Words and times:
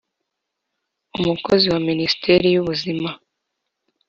umukozi 1.17 1.65
wa 1.73 1.79
minisiteri 1.87 2.47
y’ubuzima 2.53 3.09